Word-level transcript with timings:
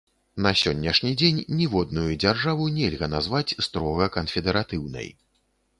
На 0.43 0.51
сённяшні 0.61 1.11
дзень 1.21 1.41
ніводную 1.59 2.07
дзяржаву 2.23 2.65
нельга 2.79 3.11
назваць 3.15 3.57
строга 3.69 4.13
канфедэратыўнай. 4.19 5.07